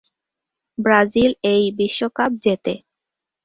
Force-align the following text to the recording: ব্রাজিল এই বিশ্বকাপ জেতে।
ব্রাজিল 0.77 1.31
এই 1.53 1.63
বিশ্বকাপ 1.77 2.31
জেতে। 2.43 2.73